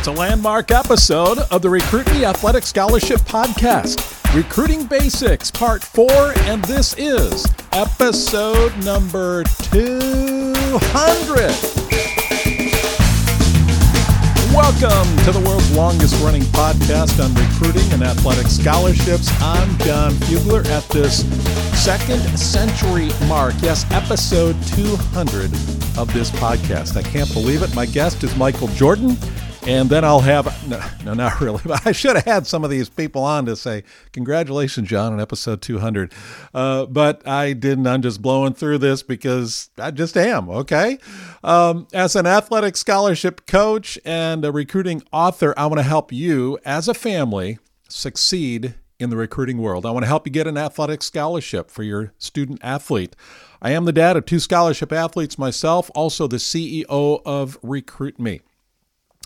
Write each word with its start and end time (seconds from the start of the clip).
It's 0.00 0.08
a 0.08 0.12
landmark 0.12 0.70
episode 0.70 1.40
of 1.50 1.60
the 1.60 1.68
Recruit 1.68 2.10
Me 2.12 2.24
Athletic 2.24 2.62
Scholarship 2.62 3.20
Podcast, 3.20 4.34
Recruiting 4.34 4.86
Basics 4.86 5.50
Part 5.50 5.84
4, 5.84 6.10
and 6.46 6.64
this 6.64 6.94
is 6.96 7.46
episode 7.72 8.74
number 8.82 9.44
200. 9.44 10.72
Welcome 14.54 15.18
to 15.26 15.32
the 15.32 15.42
world's 15.46 15.70
longest 15.76 16.24
running 16.24 16.44
podcast 16.44 17.22
on 17.22 17.34
recruiting 17.34 17.92
and 17.92 18.02
athletic 18.02 18.46
scholarships. 18.46 19.30
I'm 19.42 19.76
Jon 19.80 20.12
Fugler 20.12 20.64
at 20.64 20.88
this 20.88 21.26
second 21.84 22.22
century 22.38 23.10
mark. 23.28 23.52
Yes, 23.60 23.84
episode 23.92 24.56
200 24.68 25.52
of 25.98 26.10
this 26.14 26.30
podcast. 26.30 26.96
I 26.96 27.02
can't 27.02 27.30
believe 27.34 27.60
it. 27.60 27.74
My 27.74 27.84
guest 27.84 28.24
is 28.24 28.34
Michael 28.34 28.68
Jordan. 28.68 29.18
And 29.70 29.88
then 29.88 30.04
I'll 30.04 30.18
have, 30.18 30.68
no, 30.68 30.84
no, 31.04 31.14
not 31.14 31.40
really, 31.40 31.60
but 31.64 31.86
I 31.86 31.92
should 31.92 32.16
have 32.16 32.24
had 32.24 32.44
some 32.44 32.64
of 32.64 32.70
these 32.70 32.88
people 32.88 33.22
on 33.22 33.46
to 33.46 33.54
say, 33.54 33.84
Congratulations, 34.12 34.88
Jon, 34.88 35.12
on 35.12 35.20
episode 35.20 35.62
200. 35.62 36.12
Uh, 36.52 36.86
but 36.86 37.24
I 37.24 37.52
didn't. 37.52 37.86
I'm 37.86 38.02
just 38.02 38.20
blowing 38.20 38.52
through 38.52 38.78
this 38.78 39.04
because 39.04 39.70
I 39.78 39.92
just 39.92 40.16
am, 40.16 40.50
okay? 40.50 40.98
Um, 41.44 41.86
as 41.92 42.16
an 42.16 42.26
athletic 42.26 42.76
scholarship 42.76 43.46
coach 43.46 43.96
and 44.04 44.44
a 44.44 44.50
recruiting 44.50 45.04
author, 45.12 45.54
I 45.56 45.66
want 45.66 45.78
to 45.78 45.84
help 45.84 46.10
you 46.10 46.58
as 46.64 46.88
a 46.88 46.94
family 46.94 47.60
succeed 47.88 48.74
in 48.98 49.10
the 49.10 49.16
recruiting 49.16 49.58
world. 49.58 49.86
I 49.86 49.92
want 49.92 50.02
to 50.02 50.08
help 50.08 50.26
you 50.26 50.32
get 50.32 50.48
an 50.48 50.58
athletic 50.58 51.00
scholarship 51.00 51.70
for 51.70 51.84
your 51.84 52.12
student 52.18 52.58
athlete. 52.64 53.14
I 53.62 53.70
am 53.70 53.84
the 53.84 53.92
dad 53.92 54.16
of 54.16 54.26
two 54.26 54.40
scholarship 54.40 54.90
athletes 54.90 55.38
myself, 55.38 55.92
also 55.94 56.26
the 56.26 56.38
CEO 56.38 57.22
of 57.24 57.56
Recruit 57.62 58.18
Me. 58.18 58.40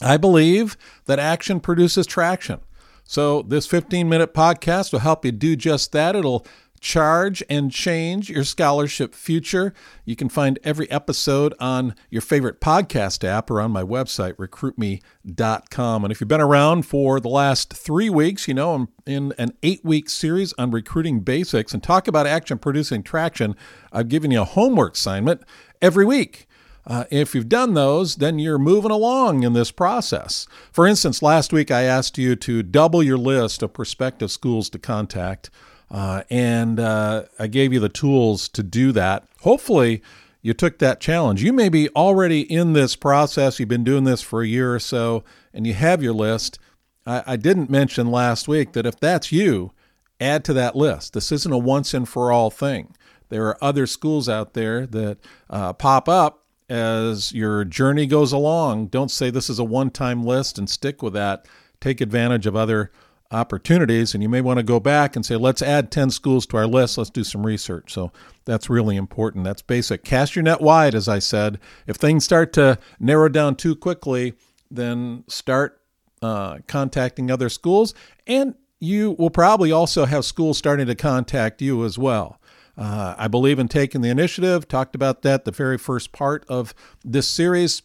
I 0.05 0.17
believe 0.17 0.77
that 1.07 1.19
action 1.19 1.61
produces 1.61 2.07
traction. 2.07 2.61
So, 3.05 3.43
this 3.43 3.67
15 3.67 4.09
minute 4.09 4.33
podcast 4.33 4.92
will 4.92 5.01
help 5.01 5.25
you 5.25 5.33
do 5.33 5.56
just 5.56 5.92
that. 5.92 6.17
It'll 6.17 6.47
charge 6.84 7.42
and 7.48 7.73
change 7.73 8.28
your 8.28 8.45
scholarship 8.45 9.15
future. 9.15 9.73
You 10.05 10.15
can 10.15 10.28
find 10.28 10.59
every 10.62 10.89
episode 10.91 11.55
on 11.59 11.95
your 12.11 12.20
favorite 12.20 12.61
podcast 12.61 13.25
app 13.25 13.51
or 13.51 13.61
on 13.61 13.70
my 13.70 13.83
website, 13.83 14.34
recruitme.com. 14.34 16.05
And 16.05 16.12
if 16.12 16.21
you've 16.21 16.28
been 16.28 16.41
around 16.43 16.83
for 16.83 17.21
the 17.21 17.31
last 17.31 17.73
three 17.73 18.11
weeks, 18.11 18.47
you 18.47 18.53
know 18.53 18.75
I'm 18.75 18.89
in 19.06 19.33
an 19.39 19.55
eight 19.62 19.83
week 19.83 20.11
series 20.11 20.53
on 20.59 20.71
recruiting 20.71 21.21
basics 21.21 21.73
and 21.73 21.83
talk 21.83 22.06
about 22.06 22.27
action 22.27 22.59
producing 22.59 23.03
traction. 23.03 23.56
I've 23.91 24.11
given 24.11 24.31
you 24.31 24.43
a 24.43 24.45
homework 24.45 24.95
assignment 24.95 25.43
every 25.81 26.05
week. 26.05 26.47
Uh, 26.87 27.05
if 27.11 27.35
you've 27.35 27.49
done 27.49 27.75
those, 27.75 28.17
then 28.17 28.39
you're 28.39 28.59
moving 28.59 28.91
along 28.91 29.43
in 29.43 29.55
this 29.55 29.71
process. 29.71 30.47
For 30.71 30.87
instance, 30.87 31.23
last 31.23 31.53
week 31.53 31.71
I 31.71 31.83
asked 31.83 32.19
you 32.19 32.37
to 32.37 32.63
double 32.63 33.03
your 33.03 33.17
list 33.17 33.63
of 33.63 33.73
prospective 33.73 34.31
schools 34.31 34.69
to 34.71 34.79
contact, 34.79 35.51
uh, 35.91 36.23
and 36.29 36.79
uh, 36.79 37.25
I 37.39 37.47
gave 37.47 37.73
you 37.73 37.81
the 37.81 37.89
tools 37.89 38.49
to 38.51 38.62
do 38.62 38.93
that. 38.93 39.27
Hopefully, 39.41 40.03
you 40.43 40.53
took 40.53 40.79
that 40.79 41.01
challenge. 41.01 41.43
You 41.43 41.55
may 41.55 41.71
be 41.71 41.89
already 41.91 42.41
in 42.41 42.75
this 42.75 42.97
process, 42.97 43.59
you've 43.59 43.69
been 43.69 43.85
doing 43.85 44.05
this 44.05 44.21
for 44.21 44.43
a 44.43 44.47
year 44.47 44.75
or 44.75 44.81
so, 44.81 45.25
and 45.55 45.67
you 45.67 45.73
have 45.73 46.03
your 46.03 46.12
list. 46.12 46.59
I, 47.07 47.23
I 47.27 47.37
didn't 47.37 47.71
mention 47.71 48.11
last 48.11 48.47
week 48.47 48.73
that 48.73 48.85
if 48.85 49.01
that's 49.01 49.33
you, 49.33 49.73
add 50.21 50.45
to 50.45 50.53
that 50.53 50.77
list. 50.77 51.15
This 51.15 51.33
isn't 51.33 51.53
a 51.53 51.59
once 51.59 51.95
and 51.95 52.07
for 52.07 52.31
all 52.31 52.51
thing. 52.51 52.95
There 53.31 53.47
are 53.47 53.65
other 53.65 53.87
schools 53.87 54.29
out 54.29 54.53
there 54.53 54.87
that 54.87 55.19
uh, 55.49 55.73
pop 55.73 56.09
up 56.09 56.44
as 56.69 57.33
your 57.33 57.65
journey 57.65 58.07
goes 58.07 58.33
along. 58.33 58.87
Don't 58.87 59.11
say 59.11 59.31
this 59.31 59.51
is 59.51 59.59
a 59.59 59.65
one 59.65 59.91
time 59.91 60.25
list 60.25 60.59
and 60.59 60.69
stick 60.69 61.03
with 61.03 61.12
that. 61.15 61.47
Take 61.81 62.01
advantage 62.01 62.47
of 62.47 62.56
other 62.56 62.91
opportunities. 63.31 64.15
And 64.15 64.23
you 64.23 64.29
may 64.29 64.41
want 64.41 64.59
to 64.59 64.62
go 64.62 64.81
back 64.81 65.17
and 65.17 65.27
say, 65.27 65.37
let's 65.37 65.62
add 65.62 65.91
10 65.91 66.11
schools 66.11 66.47
to 66.47 66.56
our 66.56 66.67
list. 66.67 66.97
Let's 66.97 67.11
do 67.11 67.25
some 67.25 67.45
research. 67.45 67.93
So 67.93 68.12
that's 68.44 68.71
really 68.71 68.97
important. 68.97 69.44
That's 69.44 69.62
basic. 69.62 70.05
Cast 70.05 70.37
your 70.37 70.43
net 70.43 70.61
wide, 70.61 70.94
as 70.94 71.09
I 71.09 71.19
said. 71.19 71.59
If 71.87 71.97
things 71.97 72.25
start 72.25 72.53
to 72.55 72.78
narrow 72.99 73.28
down 73.28 73.56
too 73.56 73.75
quickly, 73.77 74.34
then 74.71 75.25
start 75.28 75.81
uh, 76.22 76.59
contacting 76.67 77.31
other 77.31 77.49
schools. 77.49 77.94
And 78.27 78.55
you 78.81 79.12
will 79.19 79.31
probably 79.31 79.72
also 79.72 80.05
have 80.05 80.25
schools 80.25 80.59
starting 80.59 80.87
to 80.87 80.94
contact 80.94 81.61
you 81.61 81.84
as 81.84 81.99
well. 81.99 82.41
Uh, 82.77 83.15
I 83.17 83.29
believe 83.29 83.59
in 83.59 83.69
taking 83.69 84.01
the 84.01 84.11
initiative. 84.11 84.67
Talked 84.67 84.95
about 84.95 85.23
that 85.23 85.45
the 85.45 85.53
very 85.53 85.79
first 85.79 86.12
part 86.12 86.45
of 86.49 86.75
this 87.05 87.29
series. 87.29 87.83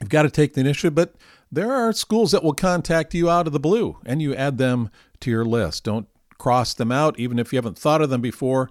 You've 0.00 0.08
got 0.08 0.22
to 0.22 0.30
take 0.30 0.54
the 0.54 0.60
initiative, 0.60 0.94
but 0.94 1.14
there 1.52 1.72
are 1.72 1.92
schools 1.92 2.32
that 2.32 2.42
will 2.42 2.54
contact 2.54 3.14
you 3.14 3.28
out 3.28 3.46
of 3.46 3.52
the 3.52 3.60
blue 3.60 3.98
and 4.04 4.22
you 4.22 4.34
add 4.34 4.58
them 4.58 4.90
to 5.20 5.30
your 5.30 5.44
list. 5.44 5.84
Don't 5.84 6.08
cross 6.38 6.74
them 6.74 6.90
out, 6.90 7.18
even 7.18 7.38
if 7.38 7.52
you 7.52 7.58
haven't 7.58 7.78
thought 7.78 8.02
of 8.02 8.10
them 8.10 8.20
before. 8.20 8.70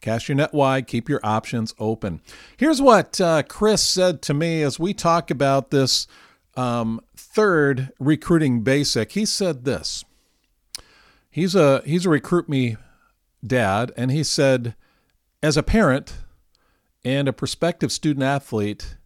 Cast 0.00 0.28
your 0.28 0.34
net 0.34 0.52
wide, 0.52 0.88
keep 0.88 1.08
your 1.08 1.20
options 1.22 1.74
open. 1.78 2.20
Here's 2.56 2.82
what 2.82 3.20
uh, 3.20 3.44
Chris 3.44 3.82
said 3.82 4.20
to 4.22 4.34
me 4.34 4.62
as 4.62 4.78
we 4.78 4.92
talk 4.92 5.30
about 5.30 5.70
this 5.70 6.08
um, 6.56 7.00
third 7.16 7.92
recruiting 8.00 8.62
basic. 8.62 9.12
He 9.12 9.24
said 9.24 9.64
this. 9.64 10.04
He's 11.30 11.54
a 11.54 11.82
he's 11.86 12.04
a 12.04 12.10
recruit 12.10 12.48
me 12.48 12.76
dad, 13.44 13.92
and 13.96 14.10
he 14.10 14.22
said, 14.22 14.74
as 15.42 15.56
a 15.56 15.62
parent 15.62 16.18
and 17.04 17.28
a 17.28 17.32
prospective 17.32 17.90
student 17.90 18.22
athlete, 18.22 18.96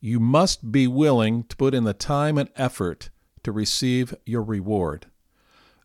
you 0.00 0.20
must 0.20 0.70
be 0.70 0.86
willing 0.86 1.44
to 1.44 1.56
put 1.56 1.74
in 1.74 1.84
the 1.84 1.94
time 1.94 2.36
and 2.38 2.50
effort 2.56 3.10
to 3.42 3.52
receive 3.52 4.14
your 4.26 4.42
reward. 4.42 5.06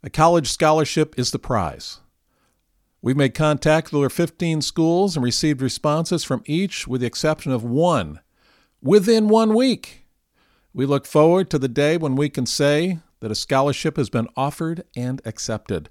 A 0.03 0.09
college 0.09 0.49
scholarship 0.49 1.17
is 1.17 1.31
the 1.31 1.39
prize. 1.39 1.99
We've 3.01 3.17
made 3.17 3.33
contact 3.33 3.91
with 3.91 3.99
over 3.99 4.09
15 4.09 4.61
schools 4.61 5.15
and 5.15 5.23
received 5.23 5.61
responses 5.61 6.23
from 6.23 6.43
each, 6.45 6.87
with 6.87 7.01
the 7.01 7.07
exception 7.07 7.51
of 7.51 7.63
one, 7.63 8.19
within 8.81 9.27
one 9.27 9.55
week. 9.55 10.05
We 10.73 10.85
look 10.85 11.05
forward 11.05 11.49
to 11.49 11.59
the 11.59 11.67
day 11.67 11.97
when 11.97 12.15
we 12.15 12.29
can 12.29 12.45
say 12.45 12.99
that 13.21 13.31
a 13.31 13.35
scholarship 13.35 13.97
has 13.97 14.09
been 14.09 14.27
offered 14.35 14.83
and 14.95 15.21
accepted. 15.25 15.89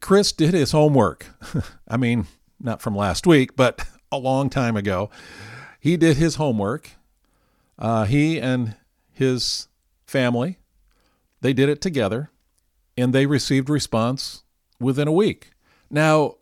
Chris 0.00 0.32
did 0.32 0.54
his 0.54 0.72
homework. 0.72 1.26
I 1.88 1.96
mean, 1.96 2.26
not 2.60 2.82
from 2.82 2.94
last 2.96 3.26
week, 3.26 3.56
but 3.56 3.84
a 4.12 4.18
long 4.18 4.50
time 4.50 4.76
ago. 4.76 5.10
He 5.80 5.96
did 5.96 6.16
his 6.16 6.36
homework. 6.36 6.90
Uh, 7.78 8.04
he 8.04 8.40
and 8.40 8.76
his 9.12 9.68
family, 10.06 10.58
they 11.40 11.52
did 11.52 11.68
it 11.68 11.80
together, 11.80 12.30
and 12.96 13.12
they 13.12 13.26
received 13.26 13.70
response 13.70 14.42
within 14.80 15.06
a 15.06 15.12
week. 15.12 15.52
Now, 15.90 16.36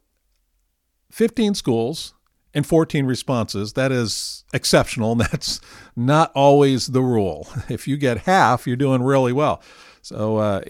15 1.11 1.55
schools 1.55 2.15
and 2.55 2.67
14 2.67 3.05
responses, 3.05 3.75
that 3.75 3.93
is 3.93 4.45
exceptional, 4.55 5.13
and 5.13 5.21
that's 5.33 5.61
not 5.95 6.33
always 6.35 6.87
the 6.87 7.03
rule. 7.03 7.49
If 7.69 7.87
you 7.87 7.97
get 7.99 8.19
half, 8.19 8.67
you're 8.67 8.77
doing 8.77 9.03
really 9.03 9.33
well. 9.33 9.63
So 10.01 10.37
uh, 10.39 10.63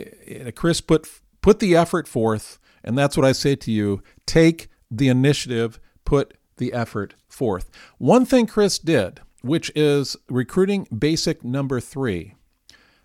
Chris 0.54 0.80
put 0.80 1.08
put 1.42 1.60
the 1.60 1.76
effort 1.76 2.08
forth 2.08 2.58
and 2.86 2.96
that's 2.96 3.16
what 3.16 3.26
I 3.26 3.32
say 3.32 3.56
to 3.56 3.72
you 3.72 4.02
take 4.24 4.68
the 4.90 5.08
initiative, 5.08 5.80
put 6.04 6.34
the 6.56 6.72
effort 6.72 7.14
forth. 7.28 7.70
One 7.98 8.24
thing 8.24 8.46
Chris 8.46 8.78
did, 8.78 9.20
which 9.42 9.70
is 9.74 10.16
recruiting 10.28 10.86
basic 10.96 11.44
number 11.44 11.80
three 11.80 12.34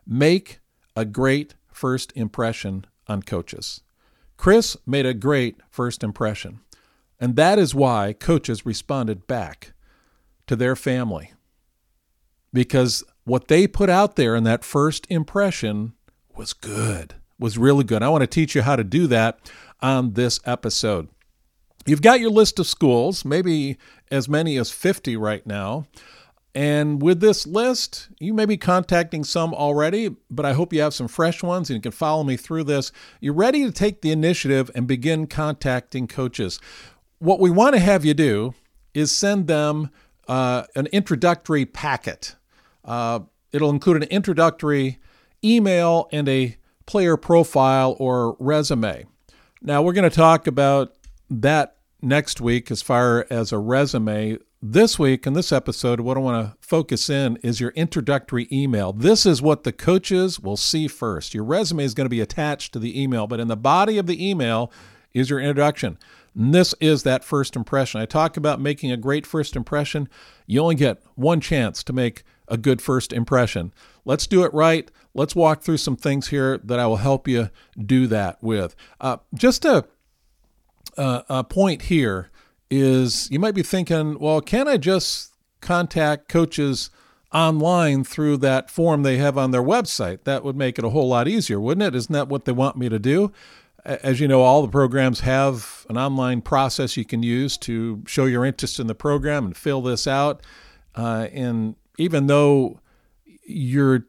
make 0.05 0.59
a 0.95 1.05
great 1.05 1.55
first 1.71 2.11
impression 2.15 2.85
on 3.07 3.21
coaches. 3.23 3.81
Chris 4.37 4.75
made 4.85 5.05
a 5.05 5.13
great 5.13 5.57
first 5.69 6.03
impression. 6.03 6.59
And 7.19 7.35
that 7.35 7.59
is 7.59 7.75
why 7.75 8.13
coaches 8.13 8.65
responded 8.65 9.27
back 9.27 9.73
to 10.47 10.55
their 10.55 10.75
family. 10.75 11.33
Because 12.51 13.03
what 13.23 13.47
they 13.47 13.67
put 13.67 13.89
out 13.89 14.15
there 14.15 14.35
in 14.35 14.43
that 14.45 14.63
first 14.63 15.05
impression 15.09 15.93
was 16.35 16.53
good, 16.53 17.15
was 17.37 17.57
really 17.57 17.83
good. 17.83 18.01
I 18.01 18.09
want 18.09 18.21
to 18.21 18.27
teach 18.27 18.55
you 18.55 18.63
how 18.63 18.75
to 18.75 18.83
do 18.83 19.05
that 19.07 19.51
on 19.81 20.13
this 20.13 20.39
episode. 20.45 21.09
You've 21.85 22.01
got 22.01 22.19
your 22.19 22.29
list 22.29 22.59
of 22.59 22.67
schools, 22.67 23.25
maybe 23.25 23.77
as 24.11 24.29
many 24.29 24.57
as 24.57 24.71
50 24.71 25.17
right 25.17 25.45
now. 25.45 25.87
And 26.53 27.01
with 27.01 27.21
this 27.21 27.47
list, 27.47 28.09
you 28.19 28.33
may 28.33 28.45
be 28.45 28.57
contacting 28.57 29.23
some 29.23 29.53
already, 29.53 30.15
but 30.29 30.45
I 30.45 30.53
hope 30.53 30.73
you 30.73 30.81
have 30.81 30.93
some 30.93 31.07
fresh 31.07 31.41
ones 31.41 31.69
and 31.69 31.77
you 31.77 31.81
can 31.81 31.93
follow 31.93 32.23
me 32.23 32.35
through 32.35 32.65
this. 32.65 32.91
You're 33.21 33.33
ready 33.33 33.63
to 33.63 33.71
take 33.71 34.01
the 34.01 34.11
initiative 34.11 34.69
and 34.75 34.85
begin 34.85 35.27
contacting 35.27 36.07
coaches. 36.07 36.59
What 37.19 37.39
we 37.39 37.49
want 37.49 37.75
to 37.75 37.79
have 37.79 38.03
you 38.03 38.13
do 38.13 38.53
is 38.93 39.11
send 39.11 39.47
them 39.47 39.91
uh, 40.27 40.63
an 40.75 40.87
introductory 40.87 41.65
packet. 41.65 42.35
Uh, 42.83 43.21
it'll 43.53 43.69
include 43.69 44.03
an 44.03 44.09
introductory 44.09 44.99
email 45.43 46.09
and 46.11 46.27
a 46.27 46.57
player 46.85 47.15
profile 47.15 47.95
or 47.97 48.35
resume. 48.39 49.05
Now, 49.63 49.83
we're 49.83 49.93
going 49.93 50.09
to 50.09 50.15
talk 50.15 50.47
about 50.47 50.95
that 51.29 51.75
next 52.01 52.41
week 52.41 52.71
as 52.71 52.81
far 52.81 53.27
as 53.29 53.51
a 53.51 53.59
resume. 53.59 54.39
this 54.59 54.97
week 54.97 55.27
in 55.27 55.33
this 55.33 55.51
episode, 55.51 55.99
what 55.99 56.17
I 56.17 56.19
want 56.19 56.47
to 56.47 56.67
focus 56.67 57.11
in 57.11 57.37
is 57.37 57.59
your 57.59 57.69
introductory 57.71 58.47
email. 58.51 58.91
This 58.91 59.23
is 59.25 59.39
what 59.39 59.63
the 59.63 59.71
coaches 59.71 60.39
will 60.39 60.57
see 60.57 60.87
first. 60.87 61.35
Your 61.35 61.43
resume 61.43 61.83
is 61.83 61.93
going 61.93 62.05
to 62.05 62.09
be 62.09 62.21
attached 62.21 62.73
to 62.73 62.79
the 62.79 62.99
email, 62.99 63.27
but 63.27 63.39
in 63.39 63.49
the 63.49 63.55
body 63.55 63.99
of 63.99 64.07
the 64.07 64.29
email 64.29 64.71
is 65.13 65.29
your 65.29 65.39
introduction. 65.39 65.97
And 66.35 66.55
this 66.55 66.73
is 66.79 67.03
that 67.03 67.23
first 67.23 67.55
impression. 67.55 68.01
I 68.01 68.05
talk 68.05 68.37
about 68.37 68.59
making 68.59 68.91
a 68.91 68.97
great 68.97 69.27
first 69.27 69.55
impression. 69.55 70.09
You 70.47 70.61
only 70.61 70.75
get 70.75 71.03
one 71.15 71.39
chance 71.39 71.83
to 71.83 71.93
make 71.93 72.23
a 72.51 72.57
good 72.57 72.81
first 72.81 73.13
impression. 73.13 73.73
Let's 74.05 74.27
do 74.27 74.43
it 74.43 74.53
right. 74.53 74.91
Let's 75.15 75.35
walk 75.35 75.63
through 75.63 75.77
some 75.77 75.95
things 75.95 76.27
here 76.27 76.59
that 76.59 76.79
I 76.79 76.85
will 76.85 76.97
help 76.97 77.27
you 77.27 77.49
do 77.83 78.05
that 78.07 78.43
with. 78.43 78.75
Uh, 78.99 79.17
just 79.33 79.65
a, 79.65 79.85
a, 80.97 81.23
a 81.29 81.43
point 81.43 81.83
here 81.83 82.29
is 82.69 83.31
you 83.31 83.39
might 83.39 83.55
be 83.55 83.63
thinking, 83.63 84.19
well, 84.19 84.41
can 84.41 84.67
I 84.67 84.77
just 84.77 85.33
contact 85.61 86.27
coaches 86.27 86.89
online 87.33 88.03
through 88.03 88.37
that 88.37 88.69
form 88.69 89.03
they 89.03 89.17
have 89.17 89.37
on 89.37 89.51
their 89.51 89.63
website? 89.63 90.25
That 90.25 90.43
would 90.43 90.57
make 90.57 90.77
it 90.77 90.85
a 90.85 90.89
whole 90.89 91.07
lot 91.07 91.27
easier, 91.27 91.59
wouldn't 91.59 91.87
it? 91.87 91.95
Isn't 91.95 92.13
that 92.13 92.27
what 92.27 92.45
they 92.45 92.51
want 92.51 92.77
me 92.77 92.89
to 92.89 92.99
do? 92.99 93.31
As 93.83 94.19
you 94.19 94.27
know, 94.27 94.41
all 94.41 94.61
the 94.61 94.67
programs 94.67 95.21
have 95.21 95.85
an 95.89 95.97
online 95.97 96.41
process 96.41 96.97
you 96.97 97.05
can 97.05 97.23
use 97.23 97.57
to 97.59 98.03
show 98.05 98.25
your 98.25 98.45
interest 98.45 98.79
in 98.79 98.87
the 98.87 98.95
program 98.95 99.45
and 99.45 99.57
fill 99.57 99.81
this 99.81 100.05
out. 100.05 100.41
Uh, 100.93 101.27
and 101.31 101.75
even 102.01 102.27
though 102.27 102.79
you're 103.45 104.05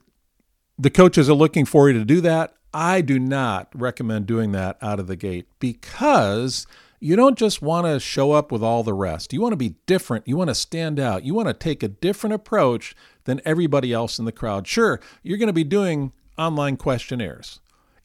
the 0.79 0.91
coaches 0.91 1.29
are 1.29 1.35
looking 1.35 1.65
for 1.65 1.89
you 1.89 1.99
to 1.99 2.05
do 2.05 2.21
that, 2.23 2.55
I 2.75 3.03
do 3.03 3.19
not 3.19 3.69
recommend 3.75 4.27
doing 4.27 4.53
that 4.53 4.79
out 4.81 4.99
of 4.99 5.07
the 5.07 5.17
gate 5.17 5.47
because 5.61 6.67
you 6.99 7.17
don't 7.17 7.37
just 7.37 7.61
want 7.61 7.87
to 7.87 8.01
show 8.01 8.33
up 8.33 8.51
with 8.51 8.63
all 8.63 8.83
the 8.83 8.95
rest. 8.95 9.33
You 9.33 9.41
want 9.41 9.53
to 9.53 9.57
be 9.57 9.77
different. 9.87 10.27
You 10.27 10.37
want 10.37 10.49
to 10.49 10.55
stand 10.55 10.99
out. 10.99 11.25
You 11.25 11.35
want 11.35 11.49
to 11.49 11.55
take 11.55 11.83
a 11.83 11.89
different 11.89 12.35
approach 12.35 12.95
than 13.25 13.41
everybody 13.45 13.93
else 13.93 14.19
in 14.19 14.25
the 14.25 14.33
crowd. 14.33 14.67
Sure, 14.67 15.01
you're 15.23 15.39
going 15.39 15.49
to 15.49 15.53
be 15.53 15.65
doing 15.65 16.13
online 16.39 16.77
questionnaires. 16.77 17.61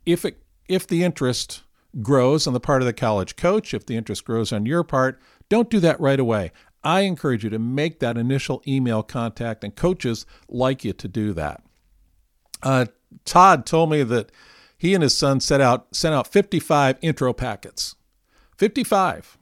If 0.06 0.26
it 0.26 0.38
if 0.68 0.86
the 0.86 1.04
interest 1.04 1.64
grows 2.02 2.46
on 2.46 2.54
the 2.54 2.60
part 2.60 2.82
of 2.82 2.86
the 2.86 2.94
college 2.94 3.36
coach, 3.36 3.74
if 3.74 3.86
the 3.86 3.96
interest 3.96 4.26
grows 4.26 4.52
on 4.52 4.66
your 4.66 4.84
part, 4.84 5.20
don't 5.50 5.70
do 5.70 5.80
that 5.80 6.00
right 6.00 6.20
away. 6.20 6.52
I 6.84 7.02
encourage 7.02 7.44
you 7.44 7.50
to 7.50 7.60
make 7.60 8.00
that 8.00 8.18
initial 8.18 8.62
email 8.68 9.04
contact, 9.04 9.64
and 9.64 9.76
coaches 9.76 10.26
like 10.48 10.84
you 10.84 10.94
to 10.94 11.08
do 11.08 11.34
that. 11.34 11.64
Uh, 12.64 12.86
Todd 13.26 13.66
told 13.66 13.90
me 13.90 14.04
that 14.04 14.32
he 14.78 14.94
and 14.94 15.04
his 15.04 15.18
son 15.18 15.40
set 15.40 15.62
out 15.62 15.96
sent 15.96 16.14
out 16.14 16.28
55 16.28 16.98
intro 17.02 17.34
packets, 17.34 17.96
55, 18.58 19.38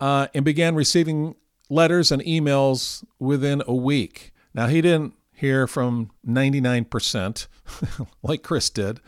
uh, 0.00 0.28
and 0.34 0.44
began 0.44 0.74
receiving 0.74 1.34
letters 1.70 2.10
and 2.10 2.22
emails 2.22 3.04
within 3.18 3.62
a 3.66 3.74
week. 3.74 4.32
Now 4.54 4.66
he 4.66 4.80
didn't 4.80 5.14
hear 5.32 5.66
from 5.66 6.10
99%, 6.26 7.46
like 8.22 8.42
Chris 8.42 8.70
did. 8.70 9.00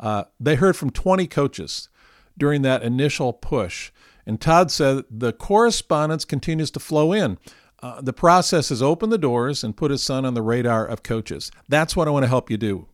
Uh, 0.00 0.24
they 0.40 0.56
heard 0.56 0.76
from 0.76 0.90
20 0.90 1.26
coaches 1.28 1.88
during 2.36 2.62
that 2.62 2.82
initial 2.82 3.32
push. 3.32 3.92
And 4.26 4.40
Todd 4.40 4.70
said 4.70 5.04
the 5.10 5.32
correspondence 5.32 6.24
continues 6.24 6.70
to 6.72 6.80
flow 6.80 7.12
in. 7.12 7.38
Uh, 7.82 8.00
the 8.00 8.12
process 8.12 8.70
has 8.70 8.82
opened 8.82 9.12
the 9.12 9.18
doors 9.18 9.62
and 9.62 9.76
put 9.76 9.90
his 9.90 10.02
son 10.02 10.24
on 10.24 10.34
the 10.34 10.42
radar 10.42 10.84
of 10.86 11.02
coaches. 11.02 11.52
That's 11.68 11.94
what 11.94 12.08
I 12.08 12.10
want 12.10 12.24
to 12.24 12.28
help 12.28 12.50
you 12.50 12.56
do. 12.56 12.88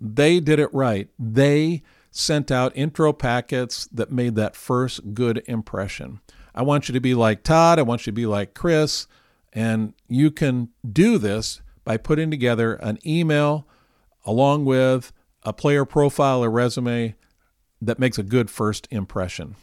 They 0.00 0.38
did 0.38 0.60
it 0.60 0.72
right. 0.72 1.08
They 1.18 1.82
sent 2.10 2.50
out 2.50 2.76
intro 2.76 3.12
packets 3.12 3.86
that 3.86 4.12
made 4.12 4.34
that 4.36 4.54
first 4.54 5.14
good 5.14 5.42
impression. 5.46 6.20
I 6.54 6.62
want 6.62 6.88
you 6.88 6.92
to 6.92 7.00
be 7.00 7.14
like 7.14 7.42
Todd. 7.42 7.78
I 7.78 7.82
want 7.82 8.02
you 8.02 8.12
to 8.12 8.14
be 8.14 8.26
like 8.26 8.54
Chris. 8.54 9.06
And 9.52 9.94
you 10.08 10.30
can 10.30 10.68
do 10.90 11.18
this 11.18 11.60
by 11.84 11.96
putting 11.96 12.30
together 12.30 12.74
an 12.74 12.98
email 13.06 13.66
along 14.24 14.66
with 14.66 15.12
a 15.42 15.52
player 15.52 15.84
profile 15.84 16.44
or 16.44 16.50
resume 16.50 17.14
that 17.80 17.98
makes 17.98 18.18
a 18.18 18.22
good 18.22 18.50
first 18.50 18.86
impression. 18.90 19.56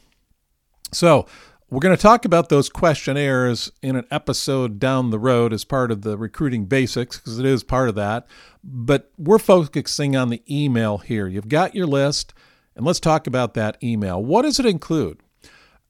So, 0.91 1.25
we're 1.69 1.79
going 1.79 1.95
to 1.95 2.01
talk 2.01 2.25
about 2.25 2.49
those 2.49 2.69
questionnaires 2.69 3.71
in 3.81 3.95
an 3.95 4.05
episode 4.11 4.79
down 4.79 5.09
the 5.09 5.17
road 5.17 5.51
as 5.51 5.65
part 5.65 5.91
of 5.91 6.03
the 6.03 6.15
recruiting 6.15 6.65
basics, 6.65 7.17
because 7.17 7.39
it 7.39 7.45
is 7.45 7.63
part 7.63 7.89
of 7.89 7.95
that. 7.95 8.27
But 8.63 9.11
we're 9.17 9.39
focusing 9.39 10.15
on 10.15 10.29
the 10.29 10.43
email 10.49 10.99
here. 10.99 11.27
You've 11.27 11.49
got 11.49 11.73
your 11.73 11.87
list, 11.87 12.35
and 12.75 12.85
let's 12.85 12.99
talk 12.99 13.25
about 13.25 13.55
that 13.55 13.81
email. 13.83 14.23
What 14.23 14.43
does 14.43 14.59
it 14.59 14.65
include? 14.65 15.21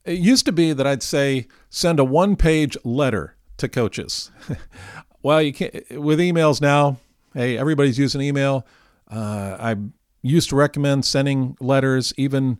It 0.05 0.19
used 0.19 0.45
to 0.45 0.53
be 0.53 0.71
that 0.71 0.87
I'd 0.87 1.03
say 1.03 1.47
send 1.69 1.99
a 1.99 2.05
one 2.05 2.37
page 2.37 2.77
letter 2.85 3.35
to 3.57 3.67
coaches. 3.67 4.31
well, 5.23 5.41
you 5.41 5.51
can't, 5.51 5.73
with 5.91 6.19
emails 6.19 6.61
now, 6.61 6.97
hey, 7.33 7.57
everybody's 7.57 7.99
using 7.99 8.21
email. 8.21 8.65
Uh, 9.11 9.57
I 9.59 9.75
used 10.21 10.49
to 10.49 10.55
recommend 10.55 11.03
sending 11.03 11.57
letters, 11.59 12.13
even 12.17 12.59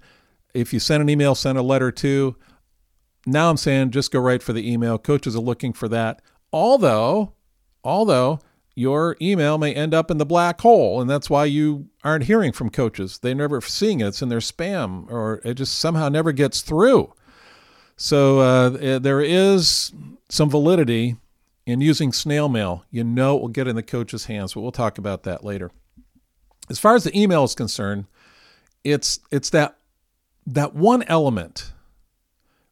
if 0.56 0.74
you 0.74 0.80
send 0.80 1.02
an 1.02 1.10
email, 1.10 1.36
send 1.36 1.58
a 1.58 1.62
letter 1.62 1.92
too. 1.92 2.36
Now 3.26 3.50
I'm 3.50 3.58
saying 3.58 3.92
just 3.92 4.12
go 4.12 4.20
right 4.20 4.42
for 4.42 4.54
the 4.54 4.72
email. 4.72 4.98
Coaches 4.98 5.36
are 5.36 5.40
looking 5.40 5.74
for 5.74 5.88
that. 5.90 6.22
Although, 6.54 7.34
although 7.84 8.40
your 8.76 9.16
email 9.22 9.58
may 9.58 9.74
end 9.74 9.94
up 9.94 10.12
in 10.12 10.18
the 10.18 10.26
black 10.26 10.62
hole, 10.62 11.02
and 11.02 11.10
that's 11.10 11.30
why 11.30 11.46
you 11.46 11.88
aren't 12.04 12.26
hearing 12.26 12.52
from 12.52 12.70
coaches. 12.70 13.20
They're 13.20 13.34
never 13.34 13.62
seeing 13.62 14.02
it. 14.02 14.08
It's 14.08 14.22
in 14.22 14.30
their 14.30 14.40
spam, 14.40 15.10
or 15.10 15.42
it 15.44 15.56
just 15.56 15.78
somehow 15.80 16.10
never 16.10 16.32
gets 16.32 16.62
through. 16.62 17.14
So 17.98 18.40
uh, 18.40 18.78
eh, 18.82 19.00
there 19.00 19.22
is 19.22 19.94
some 20.30 20.50
validity 20.50 21.16
in 21.66 21.82
using 21.82 22.12
snail 22.12 22.50
mail. 22.50 22.84
You 22.92 23.04
know 23.04 23.38
it 23.38 23.42
will 23.42 23.48
get 23.48 23.68
in 23.68 23.76
the 23.76 23.84
coach's 23.84 24.26
hands, 24.26 24.54
but 24.54 24.62
we'll 24.62 24.72
talk 24.72 24.98
about 24.98 25.24
that 25.24 25.44
later. 25.44 25.72
As 26.70 26.80
far 26.80 26.96
as 26.96 27.06
the 27.06 27.18
email 27.18 27.44
is 27.44 27.56
concerned, 27.56 28.06
it's 28.84 29.20
it's 29.32 29.50
that 29.52 29.78
that 30.46 30.76
one 30.76 31.04
element 31.04 31.74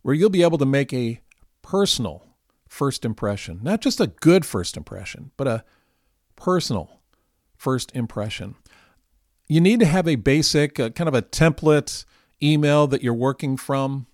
where 0.01 0.13
you'll 0.13 0.29
be 0.29 0.43
able 0.43 0.57
to 0.57 0.65
make 0.65 0.93
a 0.93 1.21
personal 1.61 2.25
first 2.67 3.05
impression, 3.05 3.59
not 3.63 3.81
just 3.81 3.99
a 3.99 4.07
good 4.07 4.45
first 4.45 4.77
impression, 4.77 5.31
but 5.37 5.47
a 5.47 5.63
personal 6.35 6.99
first 7.55 7.95
impression. 7.95 8.55
You 9.47 9.61
need 9.61 9.79
to 9.79 9.85
have 9.85 10.07
a 10.07 10.15
basic, 10.15 10.79
uh, 10.79 10.89
kind 10.89 11.07
of 11.07 11.13
a 11.13 11.21
template 11.21 12.05
email 12.41 12.87
that 12.87 13.03
you're 13.03 13.13
working 13.13 13.57
from. 13.57 14.07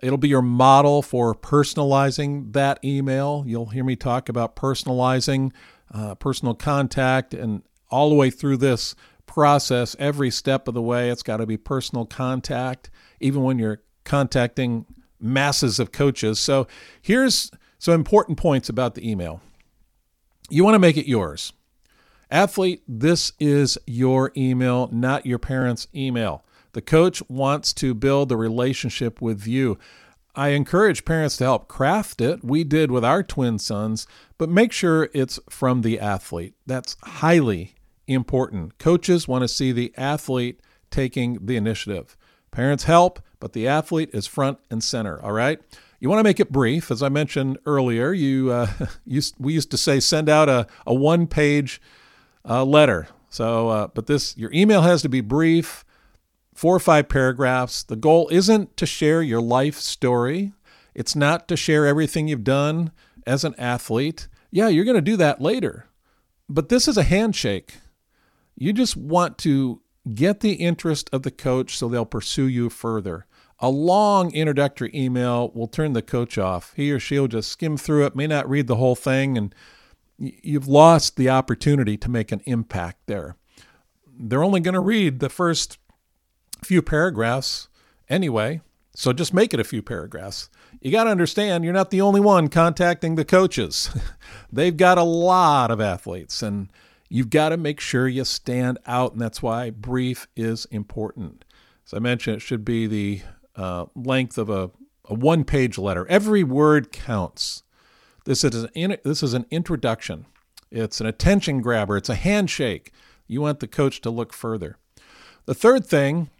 It'll 0.00 0.18
be 0.18 0.28
your 0.28 0.42
model 0.42 1.02
for 1.02 1.34
personalizing 1.34 2.52
that 2.52 2.82
email. 2.84 3.44
You'll 3.46 3.66
hear 3.66 3.84
me 3.84 3.96
talk 3.96 4.28
about 4.28 4.56
personalizing, 4.56 5.52
uh, 5.92 6.14
personal 6.14 6.54
contact, 6.54 7.34
and 7.34 7.62
all 7.90 8.08
the 8.08 8.14
way 8.14 8.30
through 8.30 8.56
this 8.58 8.94
process, 9.30 9.94
every 9.98 10.30
step 10.30 10.66
of 10.66 10.74
the 10.74 10.82
way, 10.82 11.08
it's 11.08 11.22
got 11.22 11.36
to 11.36 11.46
be 11.46 11.56
personal 11.56 12.04
contact, 12.04 12.90
even 13.20 13.42
when 13.42 13.58
you're 13.58 13.80
contacting 14.04 14.84
masses 15.20 15.78
of 15.78 15.92
coaches. 15.92 16.40
So 16.40 16.66
here's 17.00 17.50
some 17.78 17.94
important 17.94 18.38
points 18.38 18.68
about 18.68 18.96
the 18.96 19.08
email. 19.08 19.40
You 20.50 20.64
want 20.64 20.74
to 20.74 20.80
make 20.80 20.96
it 20.96 21.06
yours. 21.08 21.52
Athlete, 22.28 22.82
this 22.88 23.32
is 23.38 23.78
your 23.86 24.32
email, 24.36 24.88
not 24.92 25.26
your 25.26 25.38
parents' 25.38 25.86
email. 25.94 26.44
The 26.72 26.82
coach 26.82 27.22
wants 27.28 27.72
to 27.74 27.94
build 27.94 28.32
a 28.32 28.36
relationship 28.36 29.20
with 29.20 29.46
you. 29.46 29.78
I 30.34 30.48
encourage 30.48 31.04
parents 31.04 31.36
to 31.36 31.44
help 31.44 31.68
craft 31.68 32.20
it. 32.20 32.44
We 32.44 32.64
did 32.64 32.90
with 32.90 33.04
our 33.04 33.22
twin 33.22 33.58
sons, 33.60 34.06
but 34.38 34.48
make 34.48 34.72
sure 34.72 35.08
it's 35.12 35.38
from 35.48 35.82
the 35.82 36.00
athlete. 36.00 36.54
That's 36.66 36.96
highly 37.02 37.74
important. 38.12 38.78
Coaches 38.78 39.28
want 39.28 39.42
to 39.42 39.48
see 39.48 39.72
the 39.72 39.92
athlete 39.96 40.60
taking 40.90 41.46
the 41.46 41.56
initiative. 41.56 42.16
Parents 42.50 42.84
help, 42.84 43.20
but 43.38 43.52
the 43.52 43.68
athlete 43.68 44.10
is 44.12 44.26
front 44.26 44.58
and 44.70 44.82
center. 44.82 45.22
All 45.22 45.32
right. 45.32 45.60
You 46.00 46.08
want 46.08 46.18
to 46.18 46.24
make 46.24 46.40
it 46.40 46.50
brief, 46.50 46.90
as 46.90 47.02
I 47.02 47.08
mentioned 47.10 47.58
earlier. 47.66 48.12
You 48.12 48.50
uh, 48.50 48.68
we 49.38 49.52
used 49.52 49.70
to 49.70 49.76
say 49.76 50.00
send 50.00 50.28
out 50.28 50.48
a, 50.48 50.66
a 50.86 50.94
one 50.94 51.26
page 51.26 51.80
uh, 52.48 52.64
letter. 52.64 53.08
So, 53.28 53.68
uh, 53.68 53.86
but 53.88 54.06
this 54.06 54.36
your 54.36 54.52
email 54.52 54.82
has 54.82 55.02
to 55.02 55.08
be 55.08 55.20
brief, 55.20 55.84
four 56.54 56.74
or 56.74 56.80
five 56.80 57.08
paragraphs. 57.08 57.82
The 57.82 57.96
goal 57.96 58.28
isn't 58.32 58.76
to 58.78 58.86
share 58.86 59.22
your 59.22 59.40
life 59.40 59.76
story. 59.76 60.52
It's 60.94 61.14
not 61.14 61.46
to 61.48 61.56
share 61.56 61.86
everything 61.86 62.28
you've 62.28 62.44
done 62.44 62.90
as 63.26 63.44
an 63.44 63.54
athlete. 63.58 64.26
Yeah, 64.50 64.68
you're 64.68 64.84
going 64.84 64.96
to 64.96 65.00
do 65.00 65.16
that 65.18 65.40
later, 65.40 65.86
but 66.48 66.68
this 66.68 66.88
is 66.88 66.96
a 66.96 67.04
handshake. 67.04 67.74
You 68.60 68.74
just 68.74 68.94
want 68.94 69.38
to 69.38 69.80
get 70.14 70.40
the 70.40 70.52
interest 70.52 71.08
of 71.14 71.22
the 71.22 71.30
coach 71.30 71.78
so 71.78 71.88
they'll 71.88 72.04
pursue 72.04 72.46
you 72.46 72.68
further. 72.68 73.26
A 73.58 73.70
long 73.70 74.32
introductory 74.34 74.90
email 74.94 75.50
will 75.54 75.66
turn 75.66 75.94
the 75.94 76.02
coach 76.02 76.36
off. 76.36 76.74
He 76.76 76.92
or 76.92 77.00
she 77.00 77.18
will 77.18 77.26
just 77.26 77.50
skim 77.50 77.78
through 77.78 78.04
it, 78.04 78.14
may 78.14 78.26
not 78.26 78.48
read 78.48 78.66
the 78.66 78.76
whole 78.76 78.94
thing, 78.94 79.38
and 79.38 79.54
you've 80.18 80.68
lost 80.68 81.16
the 81.16 81.30
opportunity 81.30 81.96
to 81.96 82.10
make 82.10 82.32
an 82.32 82.42
impact 82.44 83.06
there. 83.06 83.36
They're 84.06 84.44
only 84.44 84.60
going 84.60 84.74
to 84.74 84.80
read 84.80 85.20
the 85.20 85.30
first 85.30 85.78
few 86.62 86.82
paragraphs 86.82 87.68
anyway. 88.10 88.60
So 88.94 89.14
just 89.14 89.32
make 89.32 89.54
it 89.54 89.60
a 89.60 89.64
few 89.64 89.80
paragraphs. 89.80 90.50
You 90.82 90.92
got 90.92 91.04
to 91.04 91.10
understand 91.10 91.64
you're 91.64 91.72
not 91.72 91.90
the 91.90 92.02
only 92.02 92.20
one 92.20 92.48
contacting 92.48 93.14
the 93.14 93.24
coaches. 93.24 93.88
They've 94.52 94.76
got 94.76 94.98
a 94.98 95.02
lot 95.02 95.70
of 95.70 95.80
athletes, 95.80 96.42
and 96.42 96.68
you've 97.10 97.28
got 97.28 97.50
to 97.50 97.58
make 97.58 97.80
sure 97.80 98.08
you 98.08 98.24
stand 98.24 98.78
out, 98.86 99.12
and 99.12 99.20
that's 99.20 99.42
why 99.42 99.68
brief 99.68 100.28
is 100.34 100.64
important. 100.66 101.44
As 101.84 101.92
I 101.92 101.98
mentioned, 101.98 102.36
it 102.36 102.40
should 102.40 102.64
be 102.64 102.86
the 102.86 103.22
uh, 103.56 103.86
length 103.94 104.38
of 104.38 104.48
a, 104.48 104.70
a 105.04 105.14
one 105.14 105.44
page 105.44 105.76
letter. 105.76 106.06
Every 106.08 106.42
word 106.44 106.92
counts. 106.92 107.64
This 108.24 108.44
is, 108.44 108.66
an, 108.74 108.96
this 109.04 109.22
is 109.22 109.34
an 109.34 109.44
introduction, 109.50 110.26
it's 110.70 111.00
an 111.00 111.06
attention 111.06 111.60
grabber, 111.60 111.96
it's 111.96 112.08
a 112.08 112.14
handshake. 112.14 112.92
You 113.26 113.40
want 113.40 113.60
the 113.60 113.68
coach 113.68 114.00
to 114.02 114.10
look 114.10 114.32
further. 114.32 114.76
The 115.46 115.54
third 115.54 115.86
thing 115.86 116.30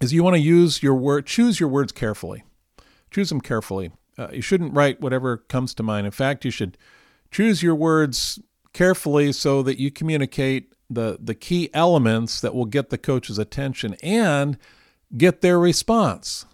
is 0.00 0.12
you 0.12 0.24
want 0.24 0.34
to 0.34 0.40
use 0.40 0.82
your 0.82 0.94
word, 0.94 1.26
choose 1.26 1.60
your 1.60 1.68
words 1.68 1.92
carefully. 1.92 2.44
Choose 3.10 3.28
them 3.28 3.40
carefully. 3.40 3.92
Uh, 4.18 4.28
you 4.32 4.42
shouldn't 4.42 4.74
write 4.74 5.00
whatever 5.00 5.36
comes 5.36 5.74
to 5.74 5.82
mind. 5.82 6.06
In 6.06 6.12
fact, 6.12 6.44
you 6.44 6.50
should 6.50 6.76
choose 7.30 7.62
your 7.62 7.74
words 7.74 8.40
carefully 8.74 9.32
so 9.32 9.62
that 9.62 9.78
you 9.78 9.90
communicate 9.90 10.74
the 10.90 11.16
the 11.18 11.34
key 11.34 11.70
elements 11.72 12.42
that 12.42 12.54
will 12.54 12.66
get 12.66 12.90
the 12.90 12.98
coach's 12.98 13.38
attention 13.38 13.96
and 14.02 14.58
get 15.16 15.40
their 15.40 15.58
response. 15.58 16.44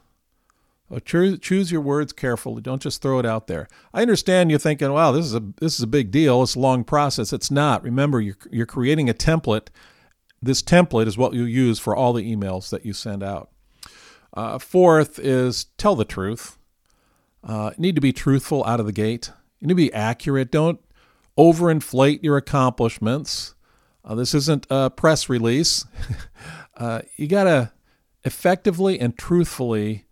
So 0.89 1.01
choose, 1.01 1.39
choose 1.41 1.73
your 1.73 1.81
words 1.81 2.13
carefully. 2.13 2.63
Don't 2.63 2.83
just 2.83 3.03
throw 3.03 3.19
it 3.19 3.27
out 3.27 3.49
there. 3.49 3.69
I 3.93 4.03
understand 4.03 4.51
you're 4.51 4.61
thinking, 4.61 4.93
"Wow, 4.93 5.11
this 5.11 5.27
is 5.27 5.35
a 5.35 5.43
this 5.61 5.75
is 5.75 5.83
a 5.83 5.89
big 5.89 6.13
deal. 6.13 6.45
It's 6.45 6.55
a 6.55 6.61
long 6.61 6.85
process." 6.85 7.33
It's 7.33 7.51
not. 7.51 7.83
Remember, 7.83 8.21
you're 8.21 8.39
you're 8.53 8.67
creating 8.67 9.11
a 9.11 9.15
template 9.15 9.69
this 10.43 10.63
template 10.63 11.07
is 11.07 11.19
what 11.19 11.35
you 11.35 11.45
use 11.45 11.79
for 11.79 11.95
all 11.95 12.13
the 12.13 12.35
emails 12.35 12.71
that 12.71 12.87
you 12.87 12.93
send 12.93 13.23
out. 13.23 13.51
Uh, 14.33 14.59
fourth 14.59 15.19
is 15.19 15.65
tell 15.77 15.97
the 15.97 16.05
truth. 16.05 16.57
Uh, 17.43 17.71
need 17.77 17.95
to 17.95 18.01
be 18.01 18.13
truthful 18.13 18.65
out 18.65 18.81
of 18.81 18.87
the 18.87 18.93
gate. 18.93 19.31
You 19.61 19.67
need 19.67 19.73
to 19.73 19.77
be 19.77 19.93
accurate. 19.93 20.51
Don't 20.51 20.81
overinflate 21.39 22.23
your 22.23 22.37
accomplishments. 22.37 23.55
Uh, 24.05 24.15
this 24.15 24.35
isn't 24.35 24.67
a 24.71 24.91
press 24.91 25.29
release. 25.29 25.85
uh, 26.77 27.03
you 27.17 27.27
got 27.27 27.45
to 27.45 27.73
effectively 28.25 28.99
and 28.99 29.17
truthfully 29.17 30.07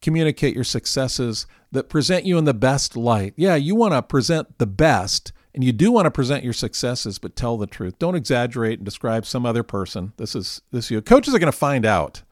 communicate 0.00 0.54
your 0.54 0.64
successes 0.64 1.46
that 1.72 1.88
present 1.88 2.24
you 2.24 2.38
in 2.38 2.44
the 2.44 2.54
best 2.54 2.96
light. 2.96 3.34
Yeah, 3.36 3.56
you 3.56 3.74
want 3.74 3.94
to 3.94 4.02
present 4.02 4.58
the 4.58 4.66
best, 4.66 5.32
and 5.54 5.62
you 5.62 5.72
do 5.72 5.90
want 5.90 6.06
to 6.06 6.10
present 6.10 6.44
your 6.44 6.52
successes, 6.52 7.18
but 7.18 7.36
tell 7.36 7.56
the 7.56 7.66
truth. 7.66 7.98
Don't 7.98 8.14
exaggerate 8.14 8.78
and 8.78 8.84
describe 8.84 9.26
some 9.26 9.44
other 9.44 9.62
person. 9.62 10.12
This 10.16 10.34
is 10.34 10.62
this 10.70 10.90
you. 10.90 11.00
Coaches 11.02 11.34
are 11.34 11.38
going 11.38 11.52
to 11.52 11.58
find 11.58 11.84
out 11.84 12.22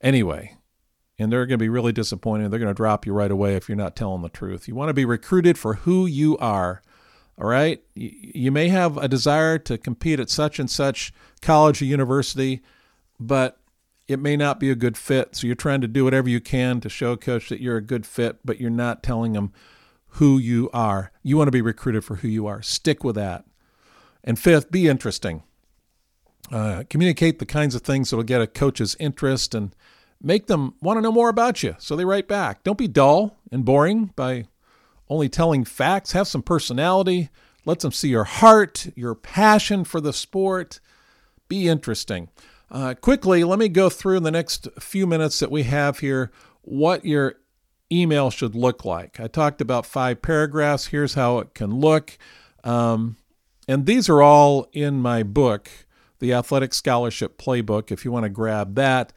anyway, 0.00 0.56
and 1.18 1.30
they're 1.30 1.46
going 1.46 1.58
to 1.58 1.62
be 1.62 1.68
really 1.68 1.92
disappointed. 1.92 2.50
They're 2.50 2.58
going 2.58 2.68
to 2.68 2.74
drop 2.74 3.06
you 3.06 3.12
right 3.12 3.30
away 3.30 3.54
if 3.54 3.68
you're 3.68 3.76
not 3.76 3.96
telling 3.96 4.22
the 4.22 4.28
truth. 4.28 4.66
You 4.66 4.74
want 4.74 4.88
to 4.88 4.94
be 4.94 5.04
recruited 5.04 5.58
for 5.58 5.74
who 5.74 6.06
you 6.06 6.36
are. 6.38 6.82
All 7.40 7.46
right. 7.46 7.80
You 7.94 8.50
may 8.50 8.68
have 8.68 8.96
a 8.96 9.08
desire 9.08 9.58
to 9.60 9.78
compete 9.78 10.18
at 10.18 10.30
such 10.30 10.58
and 10.58 10.68
such 10.68 11.12
college 11.40 11.80
or 11.80 11.84
university, 11.84 12.62
but 13.20 13.60
it 14.08 14.18
may 14.18 14.36
not 14.36 14.58
be 14.58 14.70
a 14.70 14.74
good 14.74 14.96
fit. 14.96 15.36
So 15.36 15.46
you're 15.46 15.54
trying 15.54 15.80
to 15.82 15.88
do 15.88 16.04
whatever 16.04 16.28
you 16.28 16.40
can 16.40 16.80
to 16.80 16.88
show 16.88 17.12
a 17.12 17.16
coach 17.16 17.48
that 17.48 17.60
you're 17.60 17.76
a 17.76 17.82
good 17.82 18.06
fit, 18.06 18.38
but 18.44 18.60
you're 18.60 18.70
not 18.70 19.02
telling 19.02 19.34
them 19.34 19.52
who 20.12 20.38
you 20.38 20.68
are. 20.72 21.12
You 21.22 21.36
want 21.36 21.48
to 21.48 21.52
be 21.52 21.62
recruited 21.62 22.04
for 22.04 22.16
who 22.16 22.28
you 22.28 22.46
are. 22.46 22.62
Stick 22.62 23.04
with 23.04 23.14
that. 23.14 23.44
And 24.24 24.38
fifth, 24.38 24.70
be 24.72 24.88
interesting. 24.88 25.44
Uh, 26.50 26.84
communicate 26.88 27.38
the 27.38 27.46
kinds 27.46 27.74
of 27.74 27.82
things 27.82 28.10
that 28.10 28.16
will 28.16 28.24
get 28.24 28.40
a 28.40 28.46
coach's 28.46 28.96
interest 28.98 29.54
and 29.54 29.76
make 30.20 30.46
them 30.46 30.74
want 30.80 30.96
to 30.96 31.02
know 31.02 31.12
more 31.12 31.28
about 31.28 31.62
you 31.62 31.76
so 31.78 31.94
they 31.94 32.04
write 32.04 32.26
back. 32.26 32.64
Don't 32.64 32.78
be 32.78 32.88
dull 32.88 33.36
and 33.52 33.64
boring 33.64 34.12
by 34.16 34.46
only 35.10 35.28
telling 35.28 35.64
facts. 35.64 36.12
Have 36.12 36.28
some 36.28 36.42
personality. 36.42 37.30
Let 37.64 37.80
them 37.80 37.92
see 37.92 38.08
your 38.08 38.24
heart, 38.24 38.88
your 38.96 39.14
passion 39.14 39.84
for 39.84 40.00
the 40.00 40.12
sport. 40.12 40.80
Be 41.48 41.68
interesting. 41.68 42.28
Uh, 42.70 42.94
quickly, 42.94 43.44
let 43.44 43.58
me 43.58 43.68
go 43.68 43.88
through 43.88 44.18
in 44.18 44.22
the 44.22 44.30
next 44.30 44.68
few 44.78 45.06
minutes 45.06 45.38
that 45.38 45.50
we 45.50 45.64
have 45.64 45.98
here 46.00 46.30
what 46.62 47.04
your 47.04 47.36
email 47.90 48.30
should 48.30 48.54
look 48.54 48.84
like. 48.84 49.18
I 49.18 49.26
talked 49.26 49.60
about 49.60 49.86
five 49.86 50.20
paragraphs. 50.20 50.88
Here's 50.88 51.14
how 51.14 51.38
it 51.38 51.54
can 51.54 51.74
look. 51.74 52.18
Um, 52.64 53.16
and 53.66 53.86
these 53.86 54.08
are 54.08 54.22
all 54.22 54.68
in 54.72 55.00
my 55.00 55.22
book, 55.22 55.70
The 56.18 56.32
Athletic 56.32 56.74
Scholarship 56.74 57.38
Playbook, 57.38 57.90
if 57.90 58.04
you 58.04 58.12
want 58.12 58.24
to 58.24 58.30
grab 58.30 58.74
that. 58.74 59.12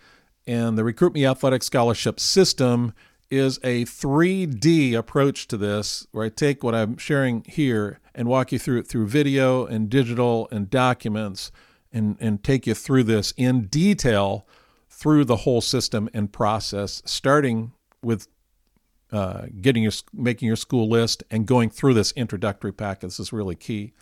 And 0.48 0.78
the 0.78 0.84
Recruit 0.84 1.14
Me 1.14 1.26
Athletic 1.26 1.64
Scholarship 1.64 2.20
System 2.20 2.94
is 3.32 3.58
a 3.64 3.86
3D 3.86 4.94
approach 4.94 5.48
to 5.48 5.58
this, 5.58 6.06
where 6.12 6.26
I 6.26 6.30
take 6.30 6.64
what 6.64 6.76
I'm 6.76 6.98
sharing 6.98 7.44
here 7.48 8.00
and 8.14 8.28
walk 8.28 8.52
you 8.52 8.60
through 8.60 8.80
it 8.80 8.88
through 8.88 9.08
video 9.08 9.66
and 9.66 9.90
digital 9.90 10.48
and 10.52 10.70
documents 10.70 11.52
and, 11.94 12.18
and 12.20 12.44
take 12.44 12.68
you 12.68 12.74
through 12.74 13.04
this 13.04 13.34
in 13.38 13.64
detail 13.64 14.46
through 14.90 15.26
the 15.26 15.38
whole 15.38 15.62
system 15.62 16.10
and 16.14 16.32
process, 16.32 17.02
starting 17.06 17.72
with 18.04 18.28
uh, 19.12 19.48
getting 19.60 19.84
your 19.84 19.92
making 20.14 20.48
your 20.48 20.56
school 20.56 20.90
list 20.90 21.24
and 21.30 21.46
going 21.46 21.70
through 21.70 21.94
this 21.94 22.12
introductory 22.14 22.72
packet. 22.72 23.08
This 23.08 23.20
is 23.20 23.34
really 23.34 23.56
key. 23.56 23.94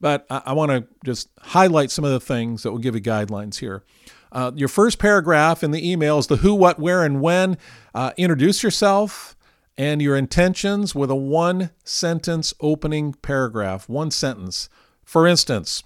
But 0.00 0.26
I, 0.28 0.42
I 0.46 0.52
want 0.54 0.72
to 0.72 0.86
just 1.04 1.28
highlight 1.38 1.90
some 1.90 2.04
of 2.04 2.10
the 2.10 2.20
things 2.20 2.62
that 2.62 2.72
will 2.72 2.78
give 2.78 2.94
you 2.94 3.00
guidelines 3.00 3.58
here. 3.58 3.84
Uh, 4.32 4.52
your 4.54 4.68
first 4.68 4.98
paragraph 4.98 5.62
in 5.62 5.70
the 5.70 5.90
email 5.90 6.18
is 6.18 6.26
the 6.26 6.36
who, 6.36 6.54
what, 6.54 6.78
where, 6.78 7.04
and 7.04 7.20
when. 7.20 7.56
Uh, 7.94 8.12
introduce 8.16 8.62
yourself 8.62 9.36
and 9.78 10.00
your 10.00 10.16
intentions 10.16 10.94
with 10.94 11.10
a 11.10 11.16
one 11.16 11.70
sentence 11.84 12.54
opening 12.60 13.12
paragraph, 13.14 13.88
one 13.88 14.10
sentence. 14.10 14.68
For 15.04 15.26
instance, 15.26 15.82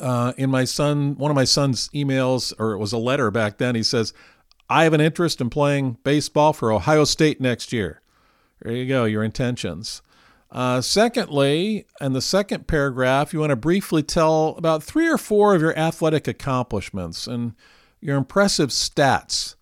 uh, 0.00 0.32
in 0.36 0.50
my 0.50 0.64
son, 0.64 1.16
one 1.16 1.30
of 1.30 1.34
my 1.34 1.44
son's 1.44 1.88
emails, 1.90 2.52
or 2.58 2.72
it 2.72 2.78
was 2.78 2.92
a 2.92 2.98
letter 2.98 3.30
back 3.30 3.58
then, 3.58 3.74
he 3.74 3.82
says, 3.82 4.12
I 4.68 4.84
have 4.84 4.92
an 4.92 5.00
interest 5.00 5.40
in 5.40 5.50
playing 5.50 5.98
baseball 6.02 6.52
for 6.52 6.72
Ohio 6.72 7.04
State 7.04 7.40
next 7.40 7.72
year. 7.72 8.00
There 8.62 8.74
you 8.74 8.86
go, 8.86 9.04
your 9.04 9.22
intentions. 9.22 10.02
Uh, 10.50 10.80
secondly, 10.80 11.86
in 12.00 12.12
the 12.12 12.20
second 12.20 12.66
paragraph, 12.66 13.32
you 13.32 13.40
want 13.40 13.50
to 13.50 13.56
briefly 13.56 14.02
tell 14.02 14.54
about 14.56 14.82
three 14.82 15.08
or 15.08 15.18
four 15.18 15.54
of 15.54 15.60
your 15.60 15.76
athletic 15.76 16.28
accomplishments 16.28 17.26
and 17.26 17.54
your 18.00 18.16
impressive 18.16 18.70
stats 18.70 19.56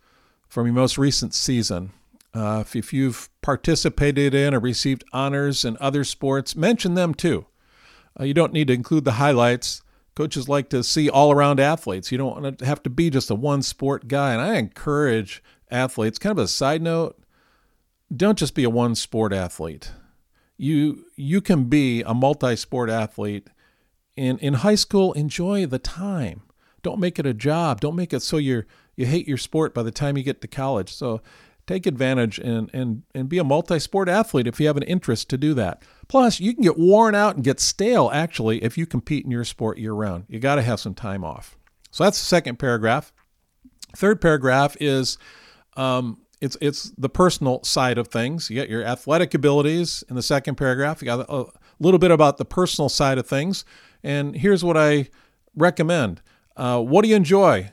from 0.48 0.66
your 0.66 0.74
most 0.74 0.98
recent 0.98 1.34
season. 1.34 1.92
Uh, 2.34 2.58
if, 2.60 2.76
if 2.76 2.92
you've 2.92 3.30
participated 3.42 4.34
in 4.34 4.54
or 4.54 4.60
received 4.60 5.04
honors 5.12 5.64
in 5.64 5.76
other 5.80 6.04
sports, 6.04 6.54
mention 6.54 6.94
them 6.94 7.14
too. 7.14 7.46
Uh, 8.18 8.24
you 8.24 8.34
don't 8.34 8.52
need 8.52 8.68
to 8.68 8.74
include 8.74 9.04
the 9.04 9.12
highlights. 9.12 9.82
Coaches 10.14 10.48
like 10.48 10.68
to 10.68 10.84
see 10.84 11.08
all 11.08 11.32
around 11.32 11.58
athletes. 11.58 12.12
You 12.12 12.18
don't 12.18 12.42
want 12.42 12.58
to 12.58 12.66
have 12.66 12.82
to 12.84 12.90
be 12.90 13.10
just 13.10 13.30
a 13.30 13.34
one 13.34 13.62
sport 13.62 14.06
guy. 14.06 14.32
And 14.32 14.40
I 14.40 14.56
encourage 14.56 15.42
athletes, 15.70 16.18
kind 16.18 16.38
of 16.38 16.44
a 16.44 16.48
side 16.48 16.82
note, 16.82 17.18
don't 18.14 18.38
just 18.38 18.54
be 18.54 18.64
a 18.64 18.70
one 18.70 18.94
sport 18.94 19.32
athlete. 19.32 19.90
You 20.56 21.06
you 21.16 21.40
can 21.40 21.64
be 21.64 22.02
a 22.02 22.14
multi 22.14 22.56
sport 22.56 22.90
athlete. 22.90 23.48
In 24.16 24.38
in 24.38 24.54
high 24.54 24.76
school, 24.76 25.12
enjoy 25.14 25.66
the 25.66 25.78
time. 25.78 26.42
Don't 26.82 27.00
make 27.00 27.18
it 27.18 27.26
a 27.26 27.34
job. 27.34 27.80
Don't 27.80 27.96
make 27.96 28.12
it 28.12 28.20
so 28.20 28.36
you're 28.36 28.66
you 28.96 29.06
hate 29.06 29.26
your 29.26 29.38
sport 29.38 29.74
by 29.74 29.82
the 29.82 29.90
time 29.90 30.16
you 30.16 30.22
get 30.22 30.40
to 30.42 30.48
college. 30.48 30.92
So 30.92 31.20
take 31.66 31.86
advantage 31.86 32.38
and 32.38 32.70
and 32.72 33.02
and 33.14 33.28
be 33.28 33.38
a 33.38 33.44
multi-sport 33.44 34.08
athlete 34.08 34.46
if 34.46 34.60
you 34.60 34.66
have 34.66 34.76
an 34.76 34.82
interest 34.84 35.28
to 35.30 35.38
do 35.38 35.54
that. 35.54 35.82
Plus, 36.08 36.40
you 36.40 36.54
can 36.54 36.62
get 36.62 36.78
worn 36.78 37.14
out 37.14 37.34
and 37.34 37.44
get 37.44 37.58
stale 37.60 38.10
actually 38.12 38.62
if 38.62 38.78
you 38.78 38.86
compete 38.86 39.24
in 39.24 39.30
your 39.30 39.44
sport 39.44 39.78
year 39.78 39.92
round. 39.92 40.24
You 40.28 40.38
got 40.38 40.56
to 40.56 40.62
have 40.62 40.80
some 40.80 40.94
time 40.94 41.24
off. 41.24 41.56
So 41.90 42.04
that's 42.04 42.18
the 42.18 42.26
second 42.26 42.58
paragraph. 42.58 43.12
Third 43.96 44.20
paragraph 44.20 44.76
is 44.80 45.18
um, 45.76 46.18
it's 46.40 46.56
it's 46.60 46.92
the 46.96 47.08
personal 47.08 47.62
side 47.64 47.98
of 47.98 48.08
things. 48.08 48.50
You 48.50 48.56
get 48.56 48.68
your 48.68 48.84
athletic 48.84 49.34
abilities 49.34 50.04
in 50.08 50.16
the 50.16 50.22
second 50.22 50.56
paragraph. 50.56 51.00
You 51.00 51.06
got 51.06 51.26
a 51.28 51.46
little 51.80 51.98
bit 51.98 52.10
about 52.10 52.36
the 52.36 52.44
personal 52.44 52.88
side 52.88 53.18
of 53.18 53.26
things, 53.26 53.64
and 54.02 54.36
here's 54.36 54.64
what 54.64 54.76
I 54.76 55.08
recommend. 55.56 56.22
Uh, 56.56 56.80
what 56.80 57.02
do 57.02 57.08
you 57.08 57.16
enjoy 57.16 57.72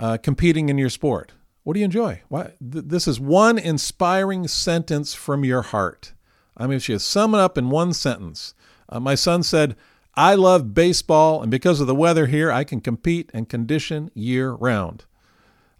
uh, 0.00 0.16
competing 0.18 0.68
in 0.68 0.78
your 0.78 0.90
sport? 0.90 1.32
What 1.62 1.74
do 1.74 1.80
you 1.80 1.84
enjoy? 1.84 2.22
Why, 2.28 2.54
th- 2.58 2.86
this 2.86 3.06
is 3.06 3.20
one 3.20 3.58
inspiring 3.58 4.48
sentence 4.48 5.14
from 5.14 5.44
your 5.44 5.62
heart. 5.62 6.12
I 6.56 6.66
mean, 6.66 6.76
if 6.76 6.88
you 6.88 6.98
sum 6.98 7.34
it 7.34 7.38
up 7.38 7.56
in 7.56 7.70
one 7.70 7.92
sentence, 7.92 8.54
uh, 8.88 8.98
my 8.98 9.14
son 9.14 9.42
said, 9.42 9.76
I 10.14 10.34
love 10.34 10.74
baseball, 10.74 11.40
and 11.40 11.50
because 11.50 11.80
of 11.80 11.86
the 11.86 11.94
weather 11.94 12.26
here, 12.26 12.50
I 12.50 12.64
can 12.64 12.80
compete 12.80 13.30
and 13.32 13.48
condition 13.48 14.10
year 14.14 14.52
round. 14.52 15.04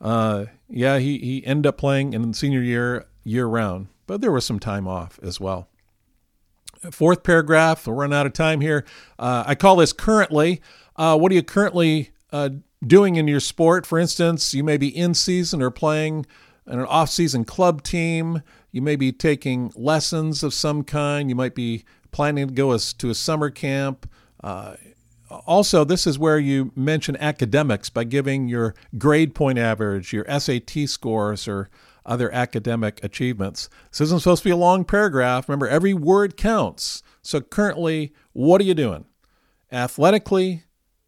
Uh, 0.02 0.46
yeah, 0.68 0.98
he, 0.98 1.18
he 1.18 1.46
ended 1.46 1.66
up 1.66 1.78
playing 1.78 2.12
in 2.12 2.34
senior 2.34 2.60
year 2.60 3.06
year 3.24 3.46
round, 3.46 3.86
but 4.06 4.20
there 4.20 4.32
was 4.32 4.44
some 4.44 4.58
time 4.58 4.86
off 4.86 5.18
as 5.22 5.40
well. 5.40 5.68
Fourth 6.90 7.22
paragraph, 7.22 7.86
we'll 7.86 7.96
run 7.96 8.12
out 8.12 8.26
of 8.26 8.32
time 8.32 8.60
here. 8.60 8.84
Uh, 9.18 9.44
I 9.46 9.54
call 9.54 9.76
this 9.76 9.92
currently. 9.92 10.60
Uh, 10.96 11.16
what 11.16 11.30
are 11.30 11.36
you 11.36 11.42
currently 11.42 12.10
uh, 12.32 12.50
doing 12.84 13.16
in 13.16 13.28
your 13.28 13.40
sport. 13.40 13.86
For 13.86 13.98
instance, 13.98 14.54
you 14.54 14.64
may 14.64 14.76
be 14.76 14.88
in 14.88 15.14
season 15.14 15.62
or 15.62 15.70
playing 15.70 16.26
in 16.66 16.78
an 16.78 16.86
off-season 16.86 17.44
club 17.44 17.82
team. 17.82 18.42
You 18.70 18.82
may 18.82 18.96
be 18.96 19.12
taking 19.12 19.72
lessons 19.76 20.42
of 20.42 20.54
some 20.54 20.84
kind. 20.84 21.28
You 21.28 21.34
might 21.34 21.54
be 21.54 21.84
planning 22.10 22.48
to 22.48 22.54
go 22.54 22.76
to 22.76 23.10
a 23.10 23.14
summer 23.14 23.50
camp. 23.50 24.08
Also, 25.46 25.84
this 25.84 26.06
is 26.06 26.18
where 26.18 26.38
you 26.38 26.72
mention 26.76 27.16
academics 27.16 27.90
by 27.90 28.04
giving 28.04 28.48
your 28.48 28.74
grade 28.98 29.34
point 29.34 29.58
average, 29.58 30.12
your 30.12 30.26
SAT 30.38 30.88
scores, 30.88 31.48
or 31.48 31.70
other 32.04 32.32
academic 32.32 33.02
achievements. 33.04 33.68
This 33.90 34.02
isn't 34.02 34.20
supposed 34.20 34.42
to 34.42 34.48
be 34.48 34.52
a 34.52 34.56
long 34.56 34.84
paragraph. 34.84 35.48
Remember, 35.48 35.68
every 35.68 35.94
word 35.94 36.36
counts. 36.36 37.02
So, 37.22 37.40
currently, 37.40 38.12
what 38.32 38.60
are 38.60 38.64
you 38.64 38.74
doing? 38.74 39.04
Athletically 39.70 40.64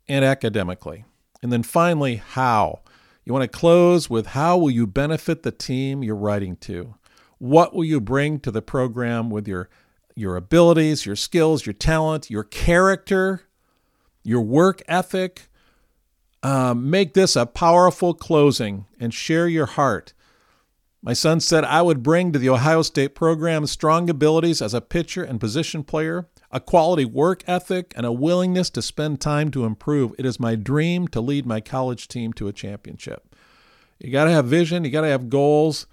and 0.09 0.25
academically. 0.25 1.05
And 1.43 1.53
then 1.53 1.63
finally, 1.63 2.17
how. 2.17 2.81
You 3.25 3.33
want 3.33 3.43
to 3.51 3.59
close 3.59 4.11
with 4.11 4.29
how 4.29 4.59
will 4.59 4.71
you 4.71 4.87
benefit 4.87 5.43
the 5.43 5.51
team 5.51 6.03
you're 6.03 6.15
writing 6.15 6.57
to? 6.57 6.95
What 7.39 7.75
will 7.75 7.85
you 7.85 8.01
bring 8.01 8.39
to 8.41 8.51
the 8.51 8.63
program 8.63 9.31
with 9.31 9.49
your 9.49 9.69
your 10.17 10.37
abilities, 10.37 11.05
your 11.05 11.17
skills, 11.17 11.67
your 11.67 11.73
talent, 11.73 12.31
your 12.31 12.45
character, 12.45 13.43
your 14.25 14.41
work 14.41 14.83
ethic? 14.89 15.49
Um, 16.43 16.91
make 16.91 17.15
this 17.15 17.37
a 17.37 17.47
powerful 17.47 18.13
closing 18.13 18.87
and 19.01 19.15
share 19.15 19.49
your 19.49 19.67
heart. 19.67 20.13
My 21.01 21.13
son 21.13 21.41
said 21.41 21.65
I 21.65 21.83
would 21.83 22.03
bring 22.03 22.33
to 22.33 22.39
the 22.39 22.49
Ohio 22.49 22.81
State 22.83 23.15
program 23.15 23.67
strong 23.67 24.09
abilities 24.09 24.63
as 24.63 24.73
a 24.73 24.81
pitcher 24.81 25.23
and 25.23 25.39
position 25.39 25.85
player, 25.85 26.29
a 26.51 26.61
quality 26.61 27.05
work 27.05 27.45
ethic, 27.47 27.93
and 27.95 28.07
a 28.07 28.13
willingness 28.13 28.71
to 28.71 28.81
spend 28.81 29.21
time 29.21 29.51
to 29.51 29.65
improve. 29.65 30.15
It 30.19 30.25
is 30.25 30.41
my 30.41 30.55
dream 30.55 31.07
to 31.09 31.21
lead 31.21 31.45
my 31.45 31.61
college 31.61 32.09
team 32.09 32.33
to 32.35 32.49
a 32.49 32.55
championship. 32.55 33.37
You 33.99 34.11
got 34.11 34.25
to 34.25 34.31
have 34.31 34.47
vision, 34.47 34.85
you 34.85 34.91
got 34.91 35.03
to 35.03 35.09
have 35.09 35.29
goals, 35.29 35.87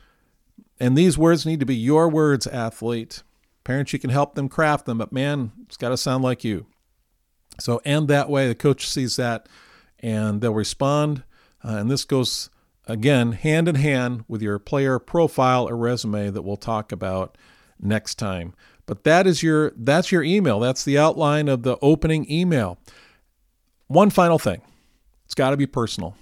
and 0.79 0.97
these 0.97 1.17
words 1.17 1.45
need 1.45 1.59
to 1.59 1.65
be 1.65 1.75
your 1.75 2.07
words, 2.07 2.47
athlete. 2.47 3.23
Parents, 3.65 3.91
you 3.91 3.99
can 3.99 4.09
help 4.09 4.35
them 4.35 4.49
craft 4.49 4.85
them, 4.85 4.97
but 4.97 5.11
man, 5.11 5.51
it's 5.63 5.77
got 5.77 5.89
to 5.89 5.97
sound 5.97 6.23
like 6.23 6.43
you. 6.43 6.67
So, 7.61 7.81
and 7.85 8.07
that 8.07 8.29
way, 8.29 8.47
the 8.47 8.55
coach 8.55 8.87
sees 8.87 9.15
that 9.17 9.47
and 9.99 10.41
they'll 10.41 10.53
respond. 10.53 11.23
Uh, 11.63 11.77
and 11.77 11.91
this 11.91 12.03
goes, 12.03 12.49
again, 12.87 13.33
hand 13.33 13.67
in 13.67 13.75
hand 13.75 14.25
with 14.27 14.41
your 14.41 14.59
player 14.59 14.99
profile 14.99 15.69
or 15.69 15.77
resume 15.77 16.31
that 16.31 16.41
we'll 16.41 16.57
talk 16.57 16.91
about 16.91 17.37
next 17.79 18.15
time. 18.15 18.53
But 18.85 19.03
that 19.03 19.27
is 19.27 19.43
your 19.43 19.71
that's 19.77 20.11
your 20.11 20.23
email. 20.23 20.59
That's 20.59 20.83
the 20.83 20.97
outline 20.97 21.47
of 21.47 21.63
the 21.63 21.77
opening 21.81 22.29
email. 22.29 22.77
One 23.87 24.09
final 24.09 24.39
thing. 24.39 24.61
It's 25.25 25.35
got 25.35 25.51
to 25.51 25.57
be 25.57 25.67
personal. 25.67 26.17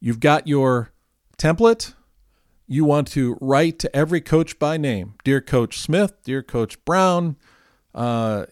You've 0.00 0.20
got 0.20 0.46
your 0.46 0.92
template. 1.38 1.94
You 2.66 2.84
want 2.84 3.08
to 3.08 3.38
write 3.40 3.78
to 3.80 3.96
every 3.96 4.20
coach 4.20 4.58
by 4.58 4.76
name. 4.76 5.14
Dear 5.24 5.40
Coach 5.40 5.78
Smith, 5.78 6.12
dear 6.22 6.42
Coach 6.42 6.84
Brown, 6.84 7.36
uh, 7.94 8.46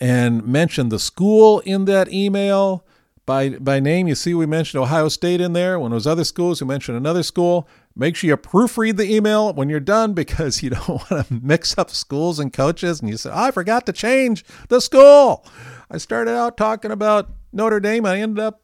and 0.00 0.46
mention 0.46 0.88
the 0.88 0.98
school 0.98 1.60
in 1.60 1.84
that 1.86 2.12
email 2.12 2.84
by 3.28 3.50
by 3.50 3.78
name. 3.78 4.08
You 4.08 4.14
see, 4.14 4.34
we 4.34 4.46
mentioned 4.46 4.82
Ohio 4.82 5.08
State 5.08 5.40
in 5.40 5.52
there. 5.52 5.78
When 5.78 5.92
it 5.92 5.94
was 5.94 6.06
other 6.06 6.24
schools, 6.24 6.60
we 6.60 6.66
mentioned 6.66 6.96
another 6.96 7.22
school. 7.22 7.68
Make 7.94 8.16
sure 8.16 8.28
you 8.28 8.36
proofread 8.36 8.96
the 8.96 9.14
email 9.14 9.52
when 9.52 9.68
you're 9.68 9.80
done 9.80 10.14
because 10.22 10.62
you 10.62 10.70
don't 10.70 10.88
want 10.88 11.08
to 11.08 11.26
mix 11.30 11.76
up 11.76 11.90
schools 11.90 12.38
and 12.38 12.52
coaches. 12.52 13.00
And 13.00 13.10
you 13.10 13.16
say, 13.16 13.30
oh, 13.30 13.44
I 13.44 13.50
forgot 13.50 13.86
to 13.86 13.92
change 13.92 14.44
the 14.68 14.80
school. 14.80 15.44
I 15.90 15.98
started 15.98 16.34
out 16.34 16.56
talking 16.56 16.90
about 16.90 17.30
Notre 17.52 17.80
Dame. 17.80 18.06
I 18.06 18.18
ended 18.20 18.42
up 18.42 18.62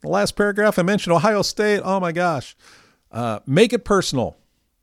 the 0.00 0.08
last 0.08 0.32
paragraph. 0.32 0.78
I 0.78 0.82
mentioned 0.82 1.14
Ohio 1.14 1.42
State. 1.42 1.80
Oh 1.84 2.00
my 2.00 2.12
gosh. 2.12 2.56
Uh, 3.12 3.40
make 3.46 3.72
it 3.72 3.84
personal. 3.84 4.36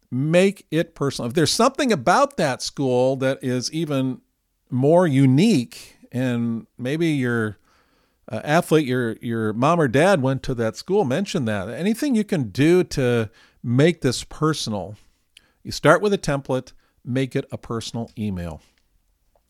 Make 0.10 0.66
it 0.72 0.96
personal. 0.96 1.28
If 1.28 1.34
there's 1.34 1.52
something 1.52 1.92
about 1.92 2.38
that 2.38 2.62
school 2.62 3.18
that 3.18 3.40
is 3.42 3.72
even 3.74 4.22
more 4.70 5.08
unique, 5.08 5.98
and 6.12 6.68
maybe 6.78 7.08
you're 7.08 7.58
uh, 8.30 8.42
athlete, 8.44 8.86
your 8.86 9.18
your 9.22 9.54
mom 9.54 9.80
or 9.80 9.88
dad 9.88 10.22
went 10.22 10.44
to 10.44 10.54
that 10.56 10.76
school, 10.76 11.06
mention 11.06 11.46
that. 11.46 11.70
Anything 11.70 12.16
you 12.16 12.24
can 12.24 12.50
do 12.50 12.84
to 12.84 13.30
make 13.64 14.02
this 14.02 14.24
personal. 14.24 14.96
You 15.64 15.72
start 15.72 16.02
with 16.02 16.14
a 16.14 16.18
template, 16.18 16.74
make 17.04 17.36
it 17.36 17.46
a 17.52 17.58
personal 17.58 18.12
email. 18.18 18.62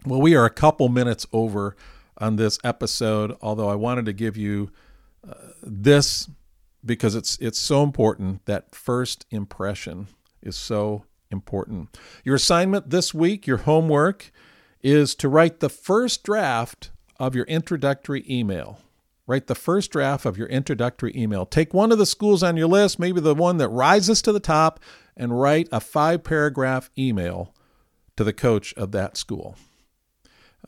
Well, 0.05 0.21
we 0.21 0.35
are 0.35 0.45
a 0.45 0.51
couple 0.51 0.89
minutes 0.89 1.25
over 1.33 1.75
on 2.17 2.35
this 2.35 2.59
episode, 2.63 3.35
although 3.41 3.69
I 3.69 3.75
wanted 3.75 4.05
to 4.05 4.13
give 4.13 4.37
you 4.37 4.71
uh, 5.27 5.33
this 5.61 6.29
because 6.85 7.15
it's 7.15 7.37
it's 7.39 7.59
so 7.59 7.83
important 7.83 8.45
that 8.45 8.73
first 8.73 9.25
impression 9.31 10.07
is 10.41 10.55
so 10.55 11.03
important. 11.31 11.97
Your 12.23 12.35
assignment 12.35 12.89
this 12.89 13.13
week, 13.13 13.47
your 13.47 13.57
homework 13.57 14.31
is 14.87 15.15
to 15.15 15.27
write 15.27 15.59
the 15.59 15.67
first 15.67 16.23
draft 16.23 16.91
of 17.19 17.35
your 17.35 17.43
introductory 17.45 18.23
email. 18.29 18.79
Write 19.25 19.47
the 19.47 19.55
first 19.55 19.91
draft 19.91 20.25
of 20.25 20.37
your 20.37 20.47
introductory 20.47 21.11
email. 21.13 21.45
Take 21.45 21.73
one 21.73 21.91
of 21.91 21.97
the 21.97 22.05
schools 22.05 22.41
on 22.41 22.55
your 22.55 22.67
list, 22.67 22.97
maybe 22.97 23.19
the 23.19 23.35
one 23.35 23.57
that 23.57 23.67
rises 23.67 24.21
to 24.21 24.31
the 24.31 24.39
top, 24.39 24.79
and 25.17 25.37
write 25.37 25.67
a 25.73 25.81
five 25.81 26.23
paragraph 26.23 26.89
email 26.97 27.53
to 28.15 28.23
the 28.23 28.31
coach 28.31 28.73
of 28.75 28.93
that 28.93 29.17
school. 29.17 29.57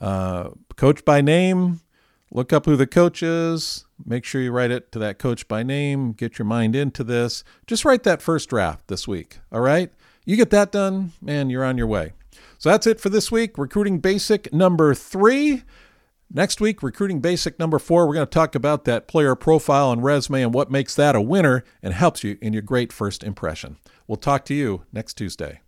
Uh, 0.02 0.50
coach 0.76 1.06
by 1.06 1.22
name, 1.22 1.80
look 2.30 2.52
up 2.52 2.66
who 2.66 2.76
the 2.76 2.88
coach 2.88 3.24
is. 3.24 3.86
Make 4.06 4.26
sure 4.26 4.42
you 4.42 4.52
write 4.52 4.72
it 4.72 4.92
to 4.92 5.00
that 5.00 5.18
coach 5.18 5.48
by 5.48 5.64
name. 5.64 6.12
Get 6.12 6.38
your 6.38 6.46
mind 6.46 6.76
into 6.76 7.06
this. 7.06 7.46
Just 7.68 7.86
write 7.86 8.04
that 8.04 8.22
first 8.22 8.50
draft 8.50 8.90
this 8.90 9.08
week. 9.08 9.40
All 9.50 9.62
right? 9.62 9.94
You 10.26 10.36
get 10.36 10.50
that 10.50 10.74
done, 10.74 11.14
man, 11.22 11.50
you're 11.50 11.64
on 11.64 11.78
your 11.78 11.88
way. 11.88 12.12
So 12.60 12.70
that's 12.70 12.86
it 12.86 13.00
for 13.00 13.10
this 13.10 13.32
week. 13.32 13.58
Recruiting 13.58 14.00
basic 14.00 14.54
number 14.54 14.94
three. 14.94 15.64
Next 16.32 16.60
week, 16.62 16.84
recruiting 16.84 17.22
basic 17.22 17.58
number 17.58 17.80
four, 17.80 18.06
we're 18.06 18.14
going 18.14 18.28
to 18.28 18.30
talk 18.30 18.54
about 18.54 18.84
that 18.84 19.08
player 19.08 19.34
profile 19.34 19.92
and 19.92 20.04
resume 20.04 20.44
and 20.44 20.54
what 20.54 20.70
makes 20.70 20.94
that 20.96 21.16
a 21.16 21.22
winner 21.22 21.64
and 21.82 21.94
helps 21.94 22.24
you 22.24 22.38
in 22.42 22.52
your 22.54 22.62
great 22.62 22.92
first 22.94 23.24
impression. 23.24 23.78
We'll 24.08 24.18
talk 24.18 24.44
to 24.46 24.54
you 24.54 24.84
next 24.92 25.14
Tuesday. 25.16 25.62